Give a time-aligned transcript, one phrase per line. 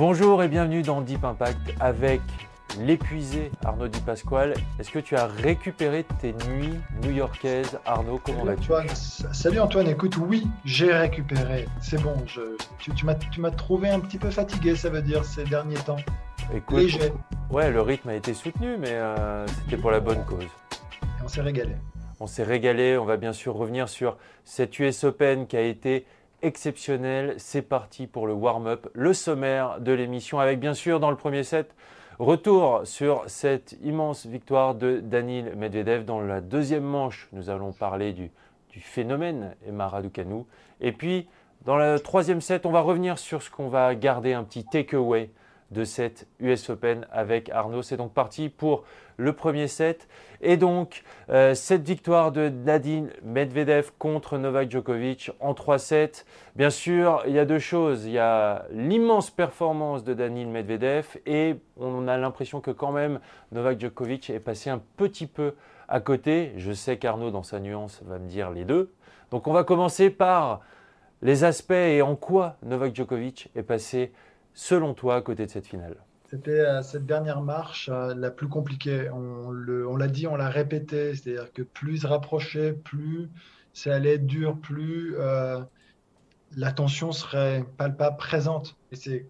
[0.00, 2.22] Bonjour et bienvenue dans Deep Impact avec
[2.78, 4.54] l'épuisé Arnaud Di Pasquale.
[4.78, 8.94] Est-ce que tu as récupéré tes nuits new-yorkaises Arnaud, comment Salut vas-tu.
[9.34, 11.68] Salut Antoine, écoute, oui, j'ai récupéré.
[11.82, 12.40] C'est bon, je,
[12.78, 15.98] tu m'as trouvé un petit peu fatigué, ça veut dire, ces derniers temps.
[16.56, 17.12] Écoute, Léger.
[17.50, 20.44] Ouais, le rythme a été soutenu, mais euh, c'était pour la bonne cause.
[20.44, 21.76] Et on s'est régalé.
[22.20, 22.96] On s'est régalé.
[22.96, 26.06] On va bien sûr revenir sur cette US Open qui a été
[26.42, 27.34] exceptionnelle.
[27.38, 31.42] C'est parti pour le warm-up, le sommaire de l'émission, avec bien sûr dans le premier
[31.42, 31.74] set.
[32.18, 36.04] Retour sur cette immense victoire de Danil Medvedev.
[36.04, 38.30] Dans la deuxième manche, nous allons parler du,
[38.70, 40.44] du phénomène Emma Raducanu.
[40.80, 41.28] Et puis,
[41.64, 45.30] dans le troisième set, on va revenir sur ce qu'on va garder un petit takeaway
[45.70, 47.82] de cette US Open avec Arnaud.
[47.82, 48.84] C'est donc parti pour
[49.16, 50.08] le premier set.
[50.40, 56.24] Et donc, euh, cette victoire de Nadine Medvedev contre Novak Djokovic en 3-7.
[56.56, 58.06] Bien sûr, il y a deux choses.
[58.06, 63.20] Il y a l'immense performance de Daniil Medvedev et on a l'impression que quand même
[63.52, 65.54] Novak Djokovic est passé un petit peu
[65.88, 66.52] à côté.
[66.56, 68.92] Je sais qu'Arnaud, dans sa nuance, va me dire les deux.
[69.30, 70.62] Donc, on va commencer par
[71.22, 74.12] les aspects et en quoi Novak Djokovic est passé,
[74.60, 75.96] selon toi, à côté de cette finale.
[76.30, 79.08] C'était euh, cette dernière marche euh, la plus compliquée.
[79.10, 81.14] On l'a dit, on l'a répété.
[81.14, 83.30] C'est-à-dire que plus rapprochait, plus
[83.72, 85.60] ça allait être dur, plus euh,
[86.56, 88.76] la tension serait palpable, présente.
[88.92, 89.26] Et c'est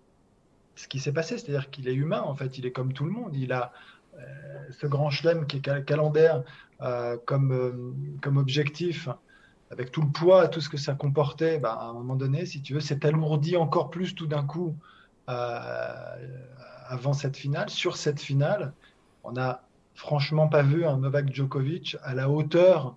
[0.74, 1.38] ce qui s'est passé.
[1.38, 2.58] C'est-à-dire qu'il est humain, en fait.
[2.58, 3.36] Il est comme tout le monde.
[3.36, 3.72] Il a
[4.19, 4.24] euh,
[4.70, 6.42] ce grand chelem qui est cal- calendaire
[7.24, 9.08] comme, comme objectif,
[9.70, 11.58] avec tout le poids, tout ce que ça comportait.
[11.58, 14.74] Bah, à un moment donné, si tu veux, c'est alourdi encore plus tout d'un coup.
[15.30, 16.16] Euh,
[16.88, 18.72] avant cette finale, sur cette finale,
[19.24, 19.62] on n'a
[19.94, 22.96] franchement pas vu un Novak Djokovic à la hauteur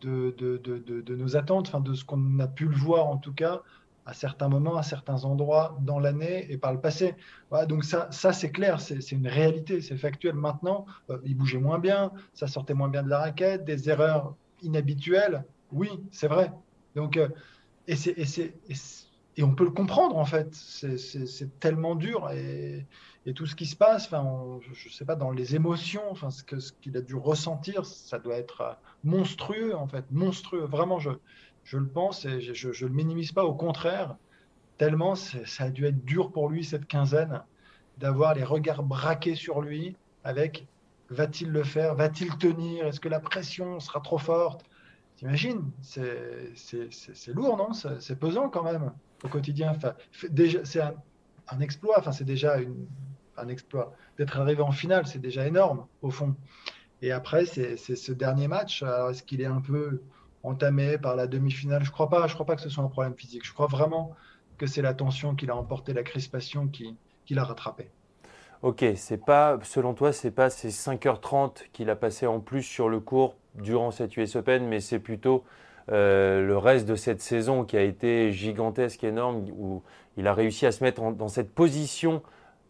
[0.00, 3.62] de, nos attentes, enfin de ce qu'on a pu le voir en tout cas
[4.06, 7.14] à certains moments, à certains endroits dans l'année et par le passé.
[7.50, 10.34] Voilà, donc ça, ça c'est clair, c'est c'est une réalité, c'est factuel.
[10.34, 14.34] Maintenant, euh, il bougeait moins bien, ça sortait moins bien de la raquette, des erreurs
[14.62, 16.52] inhabituelles, oui, c'est vrai.
[16.96, 17.28] Donc, euh,
[17.86, 18.54] et, c'est-
[19.40, 22.30] et, on peut le comprendre en fait, c'est tellement dur.
[22.30, 22.86] Et,
[23.34, 26.30] tout ce qui se passe, enfin, on- je ne sais pas, dans les émotions, enfin,
[26.30, 26.42] ce
[26.80, 28.72] qu'il a dû ressentir, ça doit être euh,
[29.04, 30.64] monstrueux en fait, monstrueux.
[30.64, 31.10] Vraiment, je,
[31.72, 34.16] le pense et je ne le minimise pas, au contraire,
[34.78, 37.42] tellement ça a dû être dur pour lui cette quinzaine
[37.98, 40.66] d'avoir les regards braqués sur lui avec
[41.10, 44.64] va-t-il le faire, va-t-il tenir, est-ce que la pression sera trop forte?
[45.16, 47.72] T'imagines, c'est lourd, non?
[47.72, 48.92] C'est pesant quand même
[49.24, 49.72] au quotidien.
[50.64, 52.56] C'est un, exploit, enfin, c'est déjà
[53.36, 53.94] un exploit.
[54.18, 56.34] D'être arrivé en finale, c'est déjà énorme, au fond.
[57.02, 58.82] Et après, c'est ce dernier match.
[58.82, 60.02] Alors, est-ce qu'il est un peu
[60.42, 61.84] entamé par la demi-finale?
[61.84, 62.26] Je crois pas.
[62.26, 63.46] Je crois pas que ce soit un problème physique.
[63.46, 64.14] Je crois vraiment
[64.58, 66.96] que c'est la tension qui l'a emporté, la crispation qui,
[67.30, 67.88] l'a rattrapé.
[68.62, 72.88] Ok, c'est pas, selon toi, c'est pas ces 5h30 qu'il a passé en plus sur
[72.88, 75.44] le court durant cette US Open, mais c'est plutôt
[75.90, 79.82] euh, le reste de cette saison qui a été gigantesque, énorme, où
[80.16, 82.22] il a réussi à se mettre en- dans cette position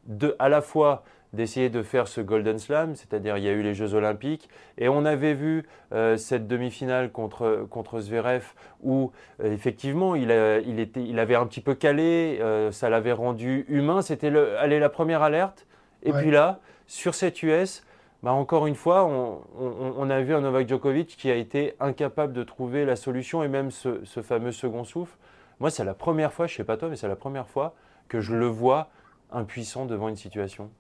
[0.06, 3.62] de, à la fois d'essayer de faire ce Golden Slam, c'est-à-dire il y a eu
[3.62, 4.48] les Jeux Olympiques,
[4.78, 8.42] et on avait vu euh, cette demi-finale contre, contre Zverev
[8.82, 9.12] où
[9.44, 13.12] euh, effectivement il, a- il, était, il avait un petit peu calé, euh, ça l'avait
[13.12, 15.66] rendu humain, c'était allez, la première alerte,
[16.02, 16.20] et Ouais.
[16.20, 16.58] puis là,
[16.88, 17.84] sur cette US,
[18.22, 21.74] bah encore une fois, on, on- on a vu un Novak Djokovic qui a été
[21.80, 25.16] incapable de trouver la solution et même ce, ce fameux second souffle.
[25.58, 27.74] Moi, c'est la première fois, je sais pas toi, mais c'est la première fois
[28.08, 28.90] que je le vois
[29.30, 30.70] impuissant devant une situation.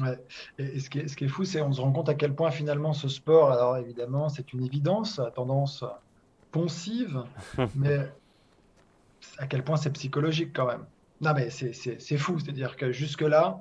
[0.00, 0.18] Ouais.
[0.58, 2.34] Et, ce qui est, ce qui est fou, c'est on se rend compte à quel
[2.34, 5.84] point finalement ce sport, alors évidemment, c'est une évidence, à tendance
[6.50, 7.24] ponsive,
[7.74, 7.98] mais
[9.38, 10.84] à quel point c'est psychologique quand même.
[11.20, 13.60] Non, mais c'est fou, c'est-à-dire que jusque-là,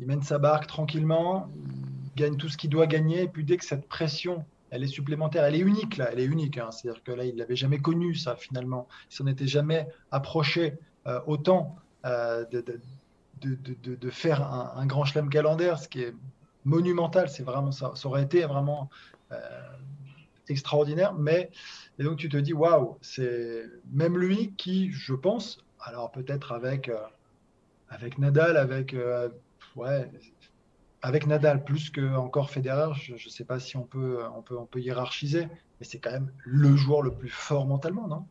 [0.00, 1.85] il mène sa barque tranquillement, il
[2.16, 5.44] gagne tout ce qu'il doit gagner, et puis dès que cette pression, elle est supplémentaire,
[5.44, 6.70] elle est unique là, elle est unique, hein.
[6.72, 10.74] c'est-à-dire que là, il l'avait jamais connu ça finalement, il s'en était jamais approché
[11.06, 12.80] euh, autant euh, de, de-
[13.42, 16.14] de, de- faire un, grand chelem calendaire, ce qui est
[16.64, 18.88] monumental, c'est vraiment ça, ça aurait été vraiment
[19.30, 19.36] euh,
[20.48, 21.12] extraordinaire.
[21.14, 21.50] Mais
[21.98, 26.90] et donc tu te dis waouh, c'est même lui qui, je pense, alors peut-être avec
[27.90, 28.96] avec Nadal, avec
[29.76, 30.10] ouais,
[31.06, 34.58] avec Nadal plus que encore Federer, je ne sais pas si on peut, on peut,
[34.58, 35.46] on peut hiérarchiser,
[35.78, 38.26] mais c'est quand même le joueur le plus fort mentalement, non?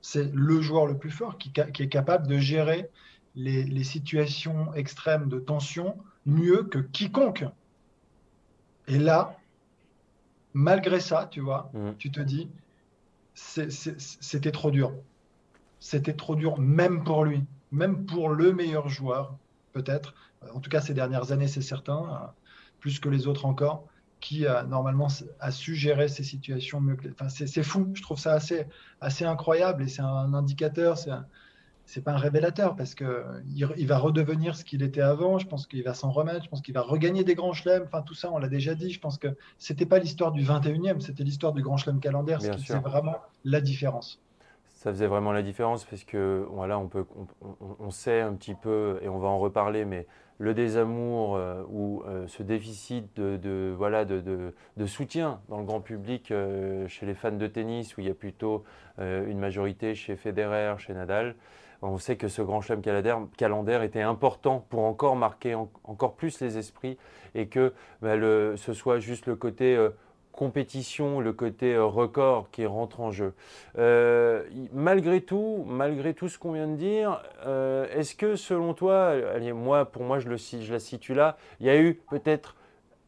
[0.00, 2.88] C'est le joueur le plus fort qui, qui est capable de gérer
[3.34, 7.44] les, les, situations extrêmes de tension mieux que quiconque.
[8.88, 9.36] Et là,
[10.54, 11.96] malgré ça, tu vois, mm.
[11.98, 12.48] tu te dis,
[13.34, 14.94] c'était trop dur.
[15.80, 19.36] C'était trop dur, même pour lui, même pour le meilleur joueur,
[19.74, 20.14] peut-être.
[20.54, 22.26] En tout cas, ces dernières années, c'est certain, euh,
[22.80, 23.86] plus que les autres encore,
[24.20, 25.08] qui a normalement
[25.40, 27.08] a su gérer ces situations mieux que.
[27.08, 27.90] Enfin, c'est fou.
[27.94, 28.66] Je trouve ça assez,
[29.00, 30.98] assez incroyable et c'est un indicateur.
[30.98, 31.10] C'est
[31.86, 33.24] c'est pas un révélateur parce que
[33.54, 35.38] il, va redevenir ce qu'il était avant.
[35.38, 36.44] Je pense qu'il va s'en remettre.
[36.44, 37.84] Je pense qu'il va regagner des grands chelems.
[37.86, 38.90] Enfin, tout ça, on l'a déjà dit.
[38.90, 39.28] Je pense que
[39.58, 43.16] c'était pas l'histoire du 21e, c'était l'histoire du grand chelem calendaire, ce qui faisait vraiment
[43.44, 44.20] la différence.
[44.86, 47.04] Ça faisait vraiment la différence parce que voilà, on peut,
[47.80, 50.06] on, sait un petit peu et on va en reparler, mais
[50.38, 54.52] le désamour euh, ou euh, ce déficit de, voilà, de,
[54.86, 58.14] soutien dans le grand public euh, chez les fans de tennis, où il y a
[58.14, 58.62] plutôt
[58.98, 61.34] une majorité chez Federer, chez Nadal,
[61.82, 62.80] on sait que ce grand chelem
[63.36, 66.96] calendaire était important pour encore marquer encore plus les esprits
[67.34, 68.14] et que bah,
[68.56, 69.76] ce soit juste le côté
[70.36, 73.34] compétition, le côté euh, record qui rentre en jeu.
[73.78, 77.22] Euh, malgré tout, malgré tout ce qu'on vient de dire,
[77.92, 79.14] est-ce que selon toi,
[79.54, 82.54] moi, pour moi, je, le, je la situe là, il y a eu peut-être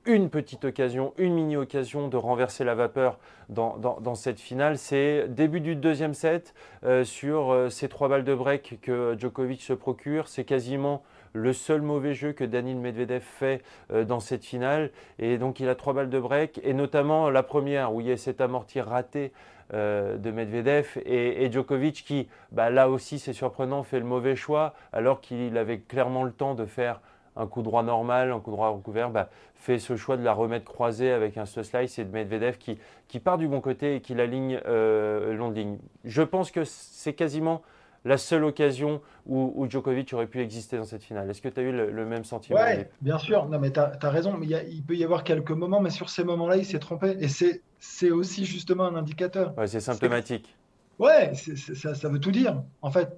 [0.09, 3.19] une petite occasion, une mini-occasion de renverser la vapeur
[3.51, 4.79] dans, cette finale.
[4.79, 6.55] C'est début du deuxième set
[6.85, 10.29] euh, sur euh, ces trois balles de break que Djokovic se procure.
[10.29, 11.03] C'est quasiment
[11.33, 14.91] le seul mauvais jeu que Danil Medvedev fait euh, dans cette finale.
[15.19, 18.13] Et donc il a trois balles de break, et notamment la première où il y
[18.13, 19.33] a cet amorti raté
[19.71, 25.21] de Medvedev et, Djokovic qui, bah, là aussi c'est surprenant, fait le mauvais choix alors
[25.21, 27.03] qu'il avait clairement le temps de faire
[27.39, 30.65] un coup droit normal, un coup droit recouvert, bah, fait ce choix de la remettre
[30.65, 34.15] croisée avec un slice et de Medvedev qui, qui part du bon côté et qui
[34.15, 35.79] l'aligne euh, long ligne.
[36.05, 37.63] Je pense que c'est quasiment
[38.05, 41.29] la seule occasion où, Djokovic aurait pu exister dans cette finale.
[41.31, 43.47] Est-ce que tu as eu le, même sentiment Oui, bien sûr.
[43.47, 44.37] Non, mais tu as, raison.
[44.39, 47.17] Mais il, peut y avoir quelques moments, mais sur ces moments-là, il s'est trompé.
[47.21, 49.57] Et c'est aussi justement un indicateur.
[49.59, 50.55] Ouais, c'est symptomatique.
[50.99, 52.61] Ouais, ça, ça, veut tout dire.
[52.83, 53.17] En fait,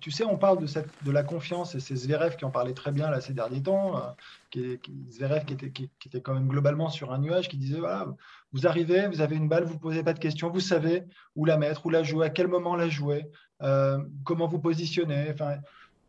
[0.00, 2.74] tu sais, on parle de, cette, de la confiance, et c'est Zverev qui en parlait
[2.74, 4.10] très bien là, ces derniers temps, euh,
[4.50, 4.78] qui,
[5.10, 8.06] Zverev qui était, qui, était, quand même globalement sur un nuage, qui disait, voilà,
[8.52, 11.04] vous arrivez, vous avez une balle, vous ne posez pas de questions, vous savez
[11.34, 13.26] où la mettre, où la jouer, à quel moment la jouer,
[13.62, 15.56] euh, comment vous positionner, enfin,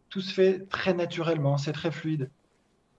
[0.10, 2.30] tout se fait très naturellement, c'est très fluide.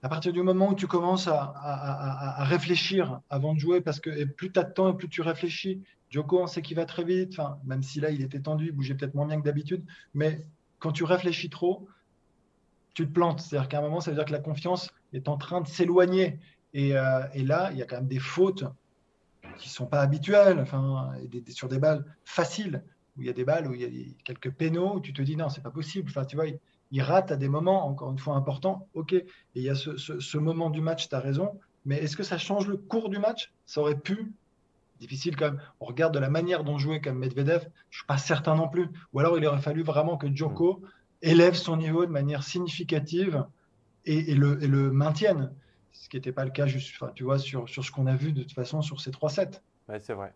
[0.01, 4.51] À partir du moment où tu commences à, réfléchir avant de jouer, parce que plus
[4.51, 7.37] tu as de temps et plus tu réfléchis, Djoko, on sait qu'il va très vite,
[7.65, 10.45] même si là, il était tendu, il bougeait peut-être moins bien que d'habitude, mais
[10.79, 11.87] quand tu réfléchis trop,
[12.93, 13.41] tu te plantes.
[13.41, 16.39] C'est-à-dire qu'à un moment, ça veut dire que la confiance est en train de s'éloigner.
[16.73, 18.63] Et, euh, là, il y a quand même des fautes
[19.57, 20.65] qui ne sont pas habituelles,
[21.49, 22.83] sur des balles faciles,
[23.19, 25.21] où il y a des balles où il y a quelques pénaux, où tu te
[25.21, 26.09] dis non, c'est pas possible.
[26.09, 26.45] Enfin, tu vois,
[26.91, 28.87] il, rate à des moments, encore une fois, importants.
[28.93, 29.13] OK.
[29.13, 31.59] Et il y a ce, moment du match, tu as raison.
[31.85, 33.51] Mais est-ce que ça change le cours du match?
[33.65, 34.31] Ça aurait pu
[34.99, 35.61] difficile quand même.
[35.79, 38.67] On regarde de la manière dont jouait comme Medvedev, je ne suis pas certain non
[38.67, 38.89] plus.
[39.13, 40.81] Ou alors il aurait fallu vraiment que Djoko
[41.21, 43.45] élève son niveau de manière significative
[44.05, 45.53] et, le, maintienne.
[45.91, 48.41] Ce qui n'était pas le cas, juste, tu vois, sur, ce qu'on a vu de
[48.41, 49.61] toute façon sur ces trois sets.
[49.87, 50.33] Ouais, c'est vrai.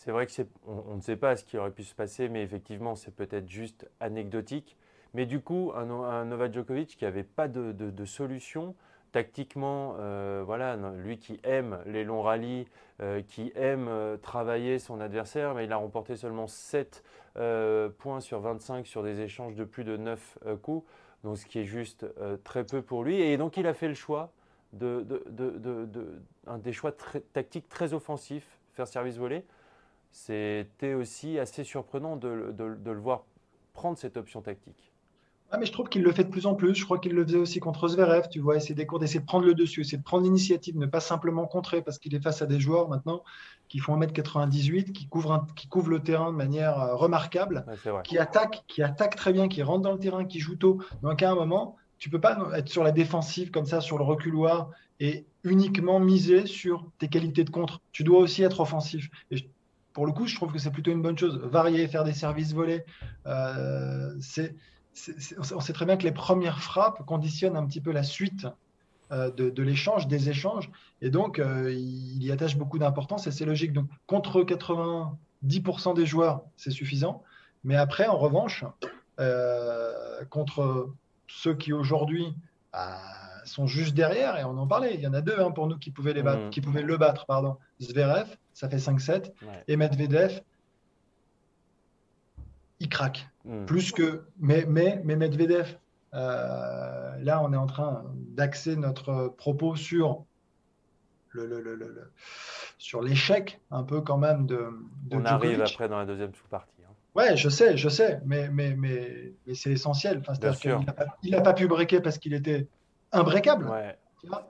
[0.00, 0.32] C'est vrai que
[0.66, 3.86] on, ne sait pas ce qui aurait pu se passer, mais effectivement, c'est peut-être juste
[4.00, 4.76] anecdotique.
[5.12, 8.74] Mais du coup, un, Novak Djokovic qui n'avait pas de solution,
[9.12, 12.66] tactiquement, euh, voilà, lui qui aime les longs rallyes,
[13.00, 17.04] euh, qui aime euh, travailler son adversaire, mais il a remporté seulement 7
[17.98, 20.84] points sur 25 sur des échanges de plus de 9 coups,
[21.22, 22.04] donc ce qui est juste
[22.42, 23.20] très peu pour lui.
[23.20, 24.32] Et donc il a fait le choix
[24.72, 25.06] de,
[26.48, 26.92] un des choix
[27.32, 29.44] tactiques très offensifs, faire service volé.
[30.12, 33.24] C'était aussi assez surprenant de le voir
[33.72, 34.90] prendre cette option tactique.
[35.52, 36.76] Ah, mais je trouve qu'il le fait de plus en plus.
[36.76, 38.28] Je crois qu'il le faisait aussi contre Zverev.
[38.28, 41.00] Tu vois, essayer des d'essayer de prendre le dessus, essayer de prendre l'initiative, ne pas
[41.00, 43.24] simplement contrer parce qu'il est face à des joueurs maintenant
[43.68, 47.64] qui font 1m98, qui couvrent, qui couvrent le terrain de manière euh, remarquable,
[48.04, 50.78] qui attaquent, qui attaquent très bien, qui rentrent dans le terrain, qui jouent tôt.
[51.02, 54.04] Donc à un moment, tu peux pas être sur la défensive comme ça, sur le
[54.04, 57.80] reculoir et uniquement miser sur tes qualités de contre.
[57.90, 59.10] Tu dois aussi être offensif.
[59.30, 59.48] Et
[59.92, 61.38] pour le coup, je trouve que c'est plutôt une bonne chose.
[61.42, 62.84] Varier, faire des services volés,
[63.26, 68.46] euh, on sait très bien que les premières frappes conditionnent un petit peu la suite
[69.10, 70.70] de, l'échange, des échanges.
[71.02, 73.72] Et donc, il y attache beaucoup d'importance et c'est logique.
[73.72, 77.22] Donc, contre 90% des joueurs, c'est suffisant.
[77.64, 78.64] Mais après, en revanche,
[80.28, 80.92] contre
[81.26, 82.34] ceux qui aujourd'hui
[83.44, 85.78] sont juste derrière, et on en parlait, il y en a deux hein, pour nous
[85.78, 86.50] qui pouvaient, les battre, mm.
[86.50, 87.26] qui pouvaient le battre.
[87.26, 87.56] Pardon.
[87.80, 89.32] Zverev, ça fait 5-7,
[89.68, 90.40] et Medvedev,
[92.80, 93.28] il craque.
[93.44, 93.66] Mm.
[93.66, 94.24] Plus que.
[94.38, 95.76] Mais, mais, mais Medvedev,
[96.14, 100.24] euh, là, on est en train d'axer notre propos sur
[101.32, 102.12] le, le, le,
[102.78, 104.68] sur l'échec un peu quand même de,
[105.12, 106.92] on arrive après dans la deuxième sous-partie hein.
[107.14, 110.32] ouais je sais je sais mais mais mais, mais c'est essentiel enfin,
[111.22, 112.66] il n'a pas, pu breaker parce qu'il était
[113.12, 113.68] imbreakable.
[113.68, 113.96] Ouais,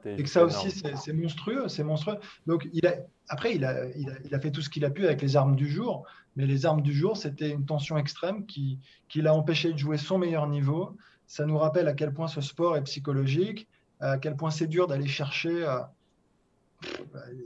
[0.04, 2.18] et que ça aussi, c'est monstrueux, c'est monstrueux.
[2.46, 2.94] Donc, il a,
[3.28, 5.68] après, il a, il, a, fait tout ce qu'il a pu avec les armes du
[5.68, 6.04] jour,
[6.36, 9.96] mais les armes du jour, c'était une tension extrême qui, qui l'a empêché de jouer
[9.96, 10.96] son meilleur niveau.
[11.26, 13.68] Ça nous rappelle à quel point ce sport est psychologique,
[14.00, 15.78] à quel point c'est dur d'aller chercher euh,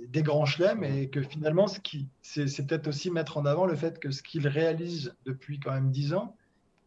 [0.09, 3.77] des grands chelems et que finalement, ce qui, c'est peut-être aussi mettre en avant le
[3.77, 6.37] fait que ce qu'il réalise depuis quand même dix ans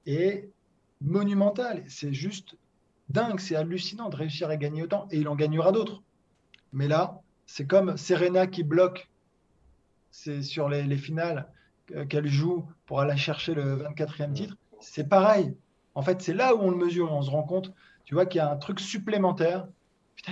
[0.05, 0.49] est
[1.01, 1.83] monumental.
[1.87, 2.55] C'est juste
[3.09, 6.01] dingue, c'est hallucinant de réussir à gagner autant, et il en gagnera d'autres.
[6.73, 9.09] Mais là, c'est comme Serena qui bloque
[10.11, 11.47] c'est sur les, finales
[12.09, 14.57] qu'elle joue pour aller chercher le 24e titre.
[14.79, 15.55] C'est pareil.
[15.95, 17.73] En fait, c'est là où on le mesure on se rend compte,
[18.03, 19.67] tu vois, qu'il y a un truc supplémentaire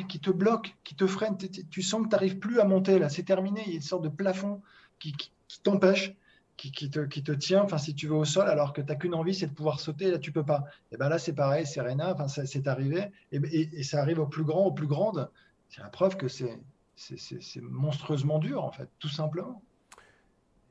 [0.10, 1.38] qui te bloque, qui te freine.
[1.70, 3.62] Tu sens que tu n'arrives plus à monter là, c'est terminé.
[3.66, 4.62] Il y a une sorte de plafond
[5.00, 5.14] qui
[5.64, 6.16] t'empêche
[6.58, 9.36] qui, te, tient, enfin, si tu veux, au sol, alors que tu n'as qu'une envie,
[9.36, 10.64] c'est de pouvoir sauter, là, tu peux pas.
[10.92, 14.66] Et ben là, c'est pareil, Serena, enfin, c'est arrivé, et, ça arrive au plus grand,
[14.66, 15.30] au plus grande.
[15.70, 16.60] C'est la preuve que c'est
[17.62, 19.62] monstrueusement dur, en fait, tout simplement.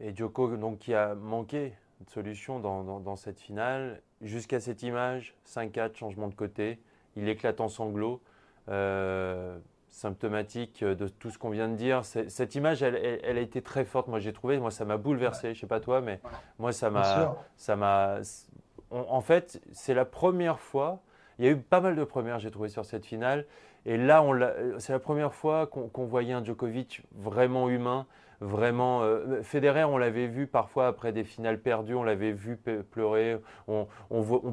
[0.01, 4.83] Et Djoko, donc, qui a manqué de solution dans, dans, dans cette finale, jusqu'à cette
[4.83, 6.81] image, 5-4, changement de côté,
[7.17, 8.21] il éclate en sanglots.
[8.69, 9.59] Euh,
[9.95, 12.05] symptomatique de tout ce qu'on vient de dire.
[12.05, 14.09] Cette image, elle, a été très forte.
[14.09, 15.51] Moi, j'ai trouvé, moi, ça m'a bouleversé.
[15.51, 16.21] Je Je sais pas toi, mais
[16.59, 18.19] moi, ça m'a, ça m'a.
[18.91, 21.01] En fait, c'est la première fois.
[21.39, 23.47] Il y a eu pas mal de premières, j'ai trouvé sur cette finale.
[23.87, 24.25] Et là,
[24.79, 28.07] c'est la première fois qu'on voyait un Djokovic vraiment humain,
[28.45, 29.03] vraiment.
[29.03, 32.57] Euh, Federer, on l'avait vu parfois après des finales perdues, on l'avait vu
[32.91, 33.87] pleurer, on,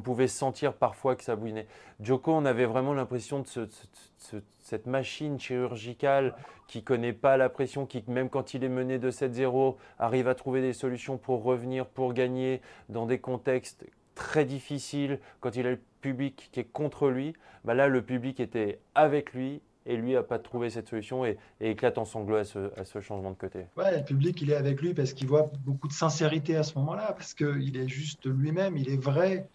[0.03, 1.67] pouvait sentir parfois que ça bouinait.
[1.99, 6.35] Djoko, on avait vraiment l'impression de ce, cette machine chirurgicale
[6.67, 10.35] qui connaît pas la pression, qui même quand il est mené de 7-0, arrive à
[10.35, 15.71] trouver des solutions pour revenir, pour gagner dans des contextes très difficiles, quand il a
[15.71, 17.33] le public qui est contre lui,
[17.63, 21.37] bah là le public était avec lui et lui n'a pas trouvé cette solution et,
[21.59, 23.65] éclate en sanglots à ce, changement de côté.
[23.77, 26.77] Ouais, le public, il est avec lui parce qu'il voit beaucoup de sincérité à ce
[26.79, 29.49] moment-là, parce qu'il est juste lui-même, il est vrai,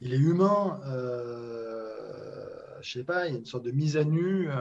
[0.00, 0.80] il est humain.
[0.86, 1.92] Euh,
[2.80, 4.54] je sais pas, il y a une sorte de mise à nu euh,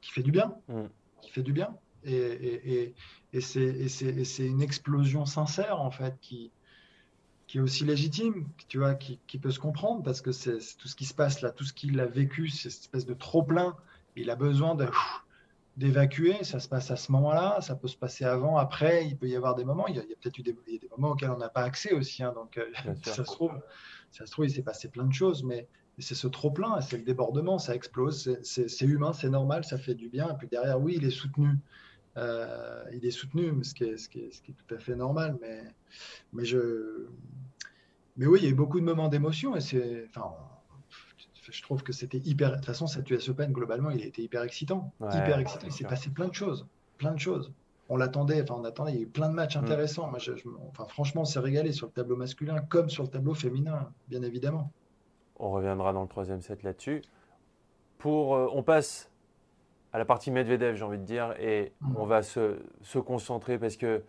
[0.00, 0.84] qui fait du bien, mm.
[1.22, 1.74] qui fait du bien.
[2.06, 2.94] Et, et,
[3.32, 6.50] et, c'est une explosion sincère, en fait, qui,
[7.54, 10.88] qui est aussi légitime, tu vois, qui, qui peut se comprendre, parce que c'est tout
[10.88, 13.76] ce qui se passe là, tout ce qu'il a vécu, c'est cette espèce de trop-plein.
[14.16, 14.76] Il a besoin
[15.76, 19.28] d'évacuer, ça se passe à ce moment-là, ça peut se passer avant, après, il peut
[19.28, 21.48] y avoir des moments, il y a, peut-être eu des, des, moments auxquels on n'a
[21.48, 22.64] pas accès aussi, hein, donc euh,
[23.04, 23.52] ça, se trouve,
[24.10, 25.68] ça se trouve, il s'est passé plein de choses, mais
[26.00, 30.08] c'est ce trop-plein, c'est le débordement, ça explose, c'est humain, c'est normal, ça fait du
[30.08, 30.28] bien.
[30.28, 31.50] Et puis derrière, oui, il est soutenu.
[32.16, 34.78] Euh, il est soutenu, ce qui est, ce, qui est, ce qui est, tout à
[34.78, 35.36] fait normal.
[35.40, 35.64] Mais,
[36.32, 37.06] mais, je,
[38.16, 39.56] mais oui, il y a eu beaucoup de moments d'émotion.
[39.56, 40.32] Et c'est, enfin,
[41.50, 42.50] je trouve que c'était hyper.
[42.50, 44.92] De toute façon, cette US Open, globalement, il a été hyper excitant.
[45.00, 45.66] hyper excitant.
[45.66, 46.66] Il s'est passé plein de choses.
[46.98, 47.52] Plein de choses.
[47.88, 48.92] On l'attendait, enfin, on attendait.
[48.92, 49.64] Il y a eu plein de matchs mm.
[49.64, 50.08] intéressants.
[50.08, 50.32] Moi, je,
[50.68, 54.22] enfin, franchement, on s'est régalé sur le tableau masculin comme sur le tableau féminin, bien
[54.22, 54.70] évidemment.
[55.36, 57.02] On reviendra dans le troisième set là-dessus.
[57.98, 59.10] Pour, euh, on passe
[59.92, 61.96] à la partie Medvedev, j'ai envie de dire, et mm.
[61.96, 62.58] on va se,
[63.04, 64.02] concentrer parce que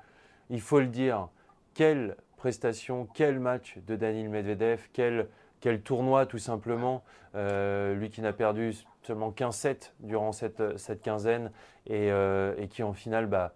[0.50, 1.30] il faut le dire,
[1.74, 5.30] quelle prestation, quel match de Daniel Medvedev, quel,
[5.62, 7.04] quel tournoi tout simplement.
[7.34, 11.50] Euh, lui qui n'a perdu seulement 15 sets durant cette, cette quinzaine
[11.88, 13.56] et, euh, et, qui en finale, bah,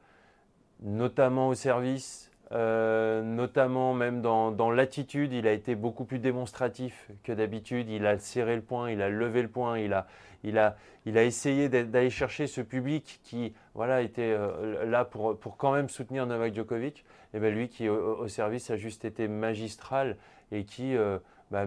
[0.82, 7.32] notamment au service, euh, notamment même dans, l'attitude, il a été beaucoup plus démonstratif que
[7.32, 7.92] d'habitude.
[7.92, 10.08] Il a serré le point, il a levé le point, il a,
[10.44, 15.38] il a, il a essayé d'aller chercher ce public qui voilà, était euh, là pour,
[15.38, 17.06] pour quand même soutenir Novak Djokovic.
[17.34, 20.18] Et bien lui qui au, service a juste été magistral
[20.52, 21.20] et qui euh,
[21.52, 21.66] bah,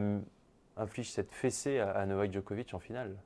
[0.77, 3.17] inflige cette fessée à, Novak Djokovic en finale.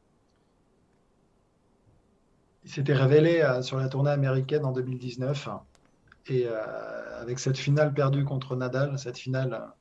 [2.65, 5.49] Il s'était révélé sur la tournée américaine en 2019
[6.29, 9.73] et euh, avec cette finale perdue contre Nadal, cette finale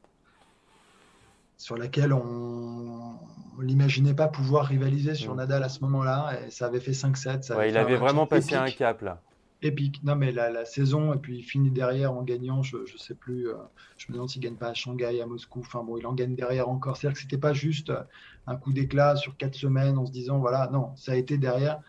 [1.57, 2.94] sur laquelle on
[3.63, 5.37] n'imaginait pas pouvoir rivaliser sur mm.
[5.37, 6.39] Nadal à ce moment-là.
[6.45, 7.55] Et ça avait fait 5-7.
[7.55, 9.21] Ouais, il avait vraiment passé un cap là.
[9.61, 10.03] Épique.
[10.03, 13.15] Non, mais la, la, saison, et puis il finit derrière en gagnant, je ne sais
[13.15, 13.55] plus, euh,
[13.97, 15.61] je me demande s'il ne gagne pas à Shanghai, à Moscou.
[15.61, 16.97] Enfin bon, il en gagne derrière encore.
[16.97, 17.91] C'est-à-dire que ce n'était pas juste
[18.47, 21.79] un coup d'éclat sur quatre semaines en se disant, voilà, non, ça a été derrière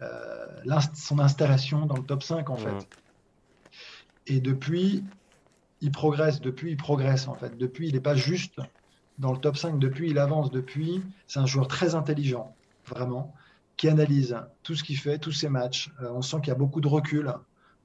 [0.00, 0.46] euh,
[0.94, 2.58] son installation dans le top 5 en mm.
[2.58, 2.88] fait.
[4.28, 5.04] Et depuis,
[5.80, 7.56] il progresse, depuis, il progresse en fait.
[7.56, 8.60] Depuis, il n'est pas juste
[9.18, 11.02] dans le top 5 depuis, il avance depuis.
[11.26, 12.54] C'est un joueur très intelligent,
[12.86, 13.34] vraiment,
[13.76, 15.92] qui analyse tout ce qu'il fait, tous ses matchs.
[16.00, 17.32] Euh, on sent qu'il y a beaucoup de recul.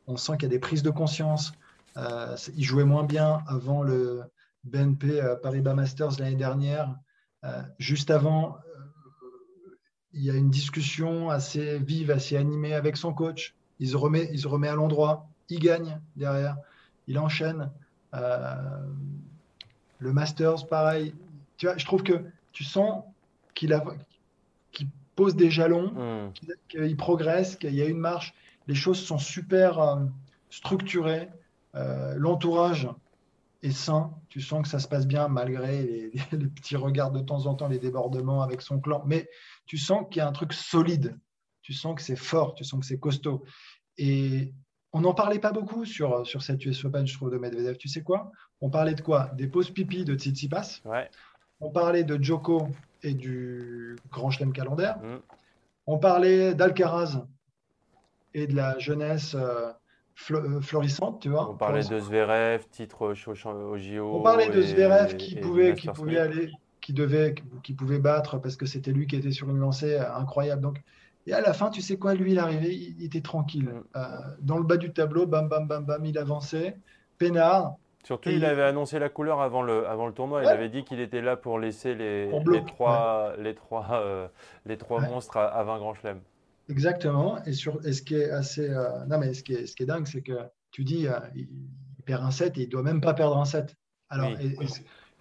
[0.08, 1.54] On sent qu'il y a des prises de conscience.
[1.98, 4.24] Euh, il jouait moins bien avant le
[4.64, 6.96] BNP euh, Paribas Masters l'année dernière.
[7.78, 8.58] juste avant,
[10.14, 13.56] il y a une discussion assez vive, assez animée avec son coach.
[13.82, 15.28] Se il se remet à l'endroit.
[15.50, 16.56] Il gagne derrière.
[17.08, 17.70] Il enchaîne.
[20.04, 21.16] Le Masters, pareil.
[21.56, 23.04] Tu vois, je trouve que tu sens
[23.54, 23.74] qu'il
[25.16, 26.34] pose des jalons, hmm.
[26.68, 28.34] qu'il progresse, qu'il y a une marche.
[28.68, 30.06] Les choses sont super euh,
[30.50, 31.30] structurées.
[31.76, 32.90] Euh, l'entourage
[33.62, 34.14] est sain.
[34.28, 37.56] Tu sens que ça se passe bien malgré les, les, petits regards de temps en
[37.56, 39.04] temps, les débordements avec son clan.
[39.06, 39.30] Mais
[39.66, 41.18] tu sens qu'il y a un truc solide.
[41.62, 42.56] Tu sens que c'est fort.
[42.56, 43.46] Tu sens que c'est costaud.
[43.98, 44.54] Et
[44.94, 47.78] on n'en parlait pas beaucoup sur, sur cette US Open, je trouve, de Medvedev.
[47.78, 48.32] Tu sais quoi?
[48.62, 49.32] On parlait de quoi?
[49.34, 50.82] Des pauses pipi de Tsitsipas.
[50.86, 51.10] Ouais.
[51.60, 52.68] On parlait de Joko
[53.02, 54.98] et du Grand Chelem calendaire.
[55.00, 55.20] Mm.
[55.88, 57.26] On parlait d'Alcaraz
[58.36, 59.72] et de la jeunesse euh,
[60.32, 61.50] euh, florissante, tu vois.
[61.50, 64.16] On parlait de Zverev, titre au, JO.
[64.16, 67.34] On parlait de Zverev qui, pouvait, qui pouvait aller, qui devait,
[67.64, 70.62] qui pouvait battre parce que c'était lui qui était sur une lancée incroyable.
[70.62, 70.82] Donc,
[71.26, 73.72] et à la fin, tu sais quoi, lui, il arrivait, il était tranquille.
[73.96, 74.08] Euh,
[74.42, 76.78] dans le bas du tableau, bam, bam, bam, bam, il avançait.
[77.18, 77.78] Pénard.
[78.04, 80.44] Surtout, il avait annoncé la couleur avant le, avant le tournoi.
[80.44, 84.28] Il avait dit qu'il était là pour laisser les, les trois, les trois, euh,
[84.66, 86.20] les trois monstres à, 20 grands chelems.
[86.68, 87.42] Exactement.
[87.46, 88.70] Et, sur, ce qui est assez.
[88.70, 90.38] Euh, non, mais ce qui est, ce qui est dingue, c'est que
[90.72, 91.48] tu dis, il,
[92.04, 93.78] perd un set et il ne doit même pas perdre un set.
[94.10, 94.32] Alors,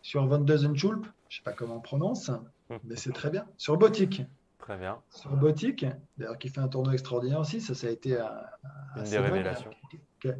[0.02, 2.80] sur Van Schulp, je ne sais pas comment on prononce, hum.
[2.82, 3.46] mais c'est très bien.
[3.56, 4.24] Sur Botic,
[4.62, 4.98] Très bien.
[5.10, 5.84] Sur Botic,
[6.16, 7.60] d'ailleurs, qui fait un tournoi extraordinaire aussi.
[7.60, 8.30] Ça, ça a été un,
[8.96, 9.70] une des révélations.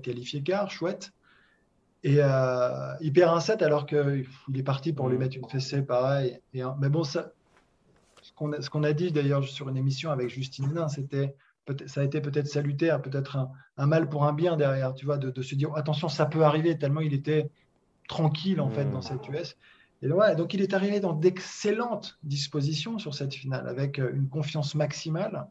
[0.03, 1.13] Qualifié quart, chouette.
[2.05, 5.21] Et euh, il perd un set alors qu'il est parti pour lui mm.
[5.21, 6.39] mettre une fessée, pareil.
[6.55, 7.33] Et, mais bon, ça,
[8.23, 8.33] ce
[8.71, 11.35] qu'on a, dit d'ailleurs sur une émission avec Justine Hénin, c'était
[11.87, 15.17] ça a été peut-être salutaire, peut-être un, un, mal pour un bien derrière, tu vois,
[15.17, 17.51] de, se dire attention, ça peut arriver, tellement il était
[18.09, 18.93] tranquille en fait mm.
[18.93, 19.57] dans cette US.
[20.03, 24.75] Et donc il est arrivé dans d'excellentes dispositions sur cette finale, avec euh, une confiance
[24.75, 25.47] maximale,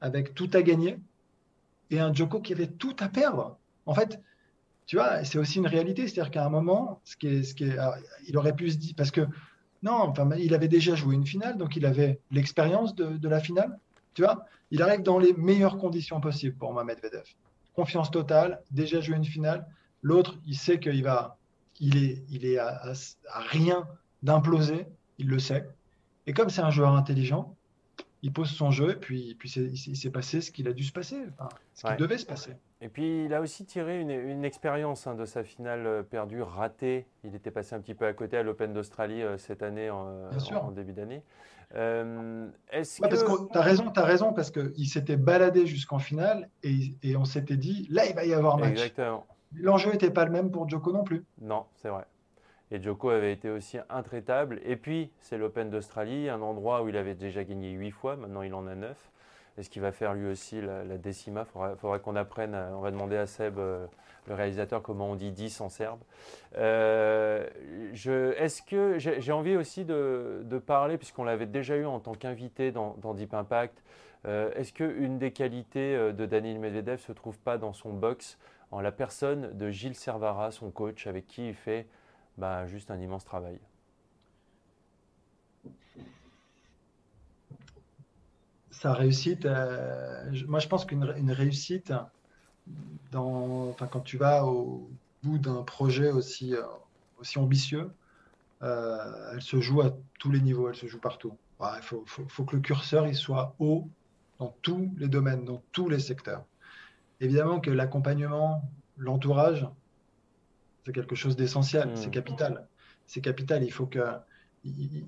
[0.00, 0.98] avec tout à gagner,
[1.90, 3.58] et un Joko qui avait tout à perdre.
[3.86, 4.20] En fait,
[4.86, 8.94] tu vois, c'est aussi une réalité, c'est-à-dire qu'à un moment, il aurait pu se dire,
[8.96, 9.26] parce que
[9.82, 13.40] non, enfin, il avait déjà joué une finale, donc il avait l'expérience de, de, la
[13.40, 13.78] finale,
[14.14, 14.46] tu vois.
[14.70, 17.34] Il arrive dans les meilleures conditions possibles pour Mohamed Vedef.
[17.74, 19.66] Confiance totale, déjà joué une finale.
[20.02, 21.36] L'autre, il sait qu'il va
[21.82, 22.94] il est, il est à,
[23.50, 23.86] rien
[24.22, 24.86] d'imploser,
[25.18, 25.68] il le sait.
[26.26, 27.56] Et comme c'est un joueur intelligent,
[28.22, 30.92] il pose son jeu et puis, puis il s'est passé ce qu'il a dû se
[30.92, 31.26] passer,
[31.74, 32.52] ce qui devait se passer.
[32.80, 37.06] Et puis il a aussi tiré une, expérience hein, de sa finale euh, perdue, ratée.
[37.24, 40.70] Il était passé un petit peu à côté à l'Open d'Australie euh, cette année, en,
[40.70, 41.22] début d'année.
[41.74, 43.52] Euh, que...
[43.52, 47.56] Tu as raison, as raison, parce qu'il s'était baladé jusqu'en finale et, et on s'était
[47.56, 48.70] dit, là, il va y avoir match.
[48.70, 49.26] Exactement.
[49.60, 51.24] L'enjeu n'était pas le même pour Joko non plus.
[51.40, 52.04] Non, c'est vrai.
[52.70, 54.60] Et Joko avait été aussi intraitable.
[54.64, 58.42] Et puis, c'est l'Open d'Australie, un endroit où il avait déjà gagné 8 fois, maintenant
[58.42, 58.96] il en a 9.
[59.58, 63.16] Est-ce qu'il va faire lui aussi la, décima Il faudra, qu'on apprenne, on va demander
[63.16, 63.86] à Seb, euh,
[64.26, 66.00] le réalisateur, comment on dit 10 en serbe.
[66.56, 67.46] Euh,
[67.92, 72.96] est-ce que j'ai envie aussi de, parler, puisqu'on l'avait déjà eu en tant qu'invité dans,
[73.14, 73.82] Deep Impact,
[74.24, 78.38] euh, est-ce qu'une des qualités de Daniel Medvedev se trouve pas dans son box
[78.72, 81.86] en la personne de Gilles Servara, son coach, avec qui il fait
[82.38, 83.60] bah, juste un immense travail.
[88.70, 91.92] Sa réussite, euh, moi je pense qu'une réussite,
[93.12, 94.90] dans, quand tu vas au
[95.22, 96.62] bout d'un projet aussi, euh,
[97.20, 97.92] aussi ambitieux,
[98.62, 101.36] euh, elle se joue à tous les niveaux, elle se joue partout.
[101.60, 103.88] Il faut, faut, que le curseur il soit haut
[104.40, 106.44] dans tous les domaines, dans tous les secteurs.
[107.22, 109.68] Évidemment que l'accompagnement, l'entourage,
[110.84, 112.10] c'est quelque chose d'essentiel, c'est mmh.
[112.10, 112.66] capital.
[113.06, 114.00] C'est capital, il faut que
[114.64, 115.06] il,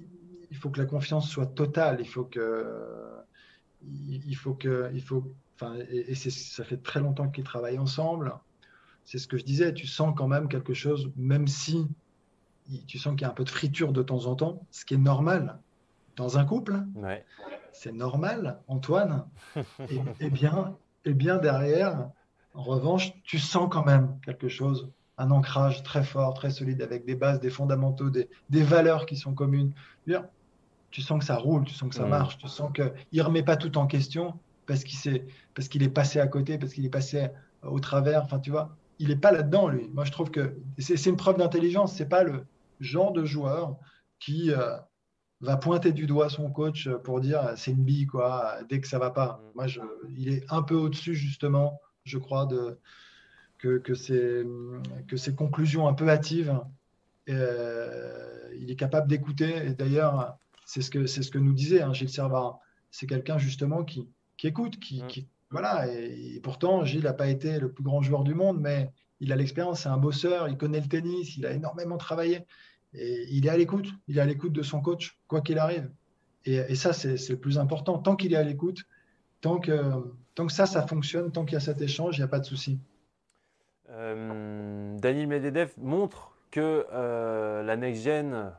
[0.57, 2.65] faut que la confiance soit totale, il faut que
[3.83, 8.33] il faut que il faut enfin et, ça fait très longtemps qu'ils travaillent ensemble.
[9.05, 11.89] C'est ce que je disais, tu sens quand même quelque chose même si
[12.87, 14.95] tu sens qu'il y a un peu de friture de temps en temps, ce qui
[14.95, 15.59] est normal
[16.15, 16.81] dans un couple.
[17.73, 19.27] C'est normal, Antoine.
[20.21, 22.11] et, bien, et bien derrière,
[22.55, 27.05] en revanche, tu sens quand même quelque chose, un ancrage très fort, très solide, avec
[27.05, 28.29] des bases, des fondamentaux, des,
[28.63, 29.73] valeurs qui sont communes.
[30.07, 30.27] Bien,
[30.91, 33.43] tu sens que ça roule, tu sens que ça marche, tu sens qu'il ne remet
[33.43, 37.29] pas tout en question parce qu'il est, est passé à côté, parce qu'il est passé
[37.63, 38.23] au travers.
[38.23, 39.89] Enfin, tu vois, il n'est pas là-dedans, lui.
[39.93, 41.95] Moi, je trouve que c'est une preuve d'intelligence.
[41.95, 42.47] C'est pas le
[42.81, 43.77] genre de joueur
[44.21, 44.77] qui euh,
[45.45, 48.99] va pointer du doigt son coach pour dire c'est une bille, quoi, dès que ça
[48.99, 49.41] va pas.
[49.41, 49.51] Mm.
[49.55, 49.81] Moi, je,
[50.17, 52.79] il est un peu au-dessus, justement, je crois, de,
[53.59, 54.45] que, que, ces,
[55.09, 56.59] que ces conclusions un peu hâtives.
[57.29, 59.57] Euh, il est capable d'écouter.
[59.67, 62.59] Et d'ailleurs, c'est ce, que, ce que nous disait hein, Gilles Servat.
[62.91, 65.07] C'est quelqu'un, justement, qui, qui écoute, qui, mm.
[65.07, 68.91] qui voilà, et, pourtant, Gilles n'a pas été le plus grand joueur du monde, mais
[69.21, 72.45] il a l'expérience, c'est un bosseur, il connaît le tennis, il a énormément travaillé.
[72.95, 75.91] Et il est à l'écoute, il est à l'écoute de son coach, quoi qu'il arrive.
[76.47, 77.99] Et, ça, c'est le plus important.
[77.99, 78.85] Tant qu'il est à l'écoute,
[79.41, 79.81] tant que,
[80.35, 82.39] tant que ça, ça fonctionne, tant qu'il y a cet échange, il n'y a pas
[82.39, 82.79] de souci.
[83.91, 88.53] Euh, Daniel Medvedev montre que euh, la next-gen,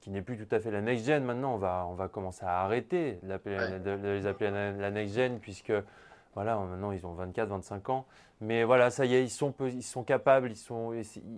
[0.00, 2.60] qui n'est plus tout à fait la next-gen maintenant, on va, on va commencer à
[2.60, 5.72] arrêter de, les appeler la next-gen, puisque
[6.34, 8.06] voilà, maintenant ils ont 24, 25 ans.
[8.42, 9.52] Mais voilà, ça y est, ils sont,
[10.02, 10.52] capables,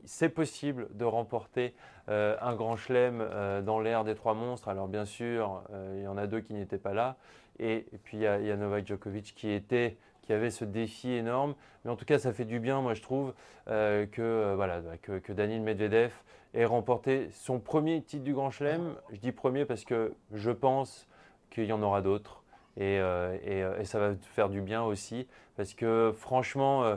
[0.07, 1.75] c'est possible de remporter
[2.09, 4.69] euh, un grand chelem euh, dans l'ère des trois monstres.
[4.69, 7.17] Alors bien sûr, euh, il y en a deux qui n'étaient pas là.
[7.59, 11.55] Et, puis il y, a, Novak Djokovic qui était qui avait ce défi énorme.
[11.85, 13.35] Mais en tout cas, ça fait du bien, moi je trouve,
[13.67, 16.13] que, voilà, bah, que, que, Daniel Medvedev
[16.55, 18.95] ait remporté son premier titre du Grand Chelem.
[19.13, 21.07] Je dis premier parce que je pense
[21.51, 22.44] qu'il y en aura d'autres.
[22.81, 26.97] Euh, euh, et, ça va faire du bien aussi parce que franchement, euh,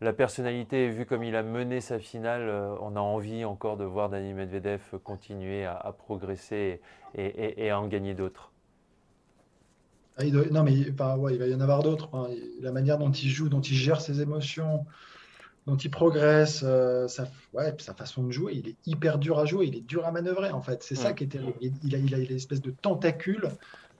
[0.00, 2.50] la personnalité, vu comme il a mené sa finale,
[2.80, 6.80] on a envie encore de voir Dani Medvedev continuer à, progresser
[7.14, 8.52] et, à en gagner d'autres.
[10.18, 12.14] Ah, non, mais il va y en avoir d'autres.
[12.14, 12.28] Hein.
[12.60, 14.84] La manière dont il joue, dont il gère ses émotions,
[15.66, 16.58] dont il progresse,
[17.08, 20.04] sa, ouais, sa façon de jouer, il est hyper dur à jouer, il est dur
[20.04, 20.82] à manœuvrer en fait.
[20.82, 21.54] C'est ça qui est terrible.
[21.60, 23.48] Il, a, il a, l'espèce de tentacule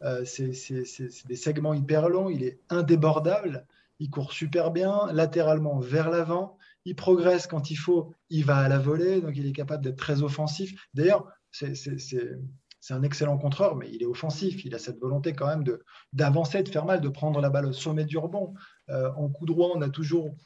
[0.03, 3.67] euh, c'est des segments hyper longs, il est indébordable,
[3.99, 8.69] il court super bien, latéralement vers l'avant, il progresse quand il faut, il va à
[8.69, 10.87] la volée, donc il est capable d'être très offensif.
[10.95, 14.65] D'ailleurs, c'est un excellent contreur, mais il est offensif.
[14.65, 15.65] Il a cette volonté quand même
[16.13, 18.55] d'avancer, de, faire mal, de prendre la balle au sommet du rebond.
[18.91, 20.37] Euh, en coup droit, on a toujours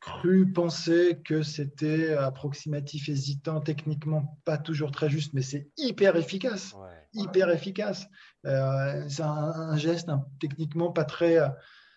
[0.00, 6.74] cru penser que c'était approximatif, hésitant, techniquement pas toujours très juste, mais c'est hyper efficace.
[7.12, 8.06] Hyper efficace.
[8.46, 10.08] Euh, c'est un, geste
[10.40, 11.38] techniquement pas très,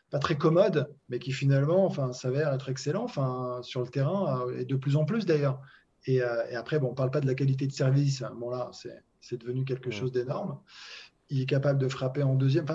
[0.10, 4.60] pas très commode, mais qui finalement enfin, s'avère être excellent enfin, sur le terrain, euh,
[4.60, 5.62] et de plus en plus d'ailleurs.
[6.06, 8.24] Et, euh, et, après, bon, on ne parle pas de la qualité de service.
[8.40, 8.72] Bon, là,
[9.22, 10.60] c'est devenu quelque chose d'énorme.
[11.30, 12.66] Il est capable de frapper en deuxième.